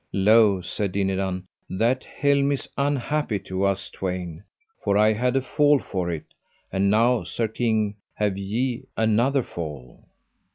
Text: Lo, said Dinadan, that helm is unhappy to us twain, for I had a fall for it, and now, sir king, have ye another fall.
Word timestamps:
Lo, 0.13 0.61
said 0.61 0.93
Dinadan, 0.93 1.43
that 1.69 2.03
helm 2.05 2.51
is 2.51 2.67
unhappy 2.75 3.37
to 3.37 3.63
us 3.63 3.87
twain, 3.91 4.43
for 4.83 4.97
I 4.97 5.13
had 5.13 5.35
a 5.35 5.43
fall 5.43 5.77
for 5.77 6.09
it, 6.09 6.25
and 6.71 6.89
now, 6.89 7.23
sir 7.23 7.47
king, 7.47 7.93
have 8.15 8.35
ye 8.35 8.85
another 8.97 9.43
fall. 9.43 10.03